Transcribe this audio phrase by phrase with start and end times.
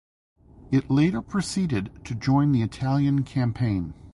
[0.71, 3.93] It later proceeded to join the Italian Campaign.